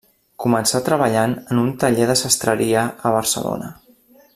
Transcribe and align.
Començà 0.43 0.81
treballant 0.87 1.35
en 1.55 1.61
un 1.65 1.69
taller 1.85 2.09
de 2.13 2.17
sastreria 2.25 2.89
a 3.11 3.17
Barcelona. 3.21 3.73